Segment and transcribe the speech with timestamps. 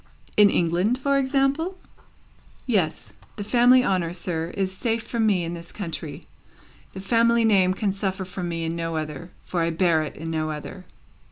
[0.35, 1.77] "In England, for example?"
[2.65, 3.13] "Yes.
[3.35, 6.25] The family honour, sir, is safe from me in this country.
[6.93, 10.31] The family name can suffer from me in no other, for I bear it in
[10.31, 10.85] no other."